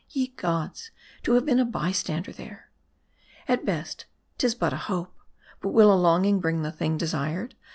Ye 0.09 0.29
gods! 0.29 0.89
to 1.21 1.33
have 1.33 1.45
been 1.45 1.59
a 1.59 1.63
bystander 1.63 2.31
there!" 2.31 2.71
At 3.47 3.65
best, 3.65 4.07
'tis 4.39 4.55
but 4.55 4.73
a 4.73 4.89
hope. 4.89 5.15
But 5.61 5.73
will 5.73 5.93
a 5.93 5.93
longing 5.93 6.39
bring 6.39 6.63
the 6.63 6.71
thing 6.71 6.97
desired 6.97 7.53